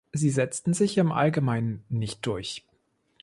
Sie 0.13 0.31
setzten 0.31 0.73
sich 0.73 0.97
im 0.97 1.11
Allgemeinen 1.11 1.85
nicht 1.87 2.25
durch. 2.25 2.65